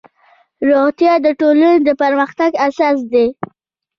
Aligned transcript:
روغتیا 0.69 1.13
د 1.25 1.27
ټولنې 1.39 1.79
د 1.87 1.89
پرمختګ 2.01 2.51
اساس 2.67 2.97
دی 3.11 3.27